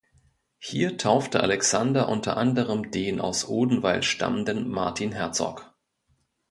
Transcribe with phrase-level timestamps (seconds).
[0.57, 5.75] Hier taufte Alexander unter anderen den aus Odenwald stammenden Martin Herzog.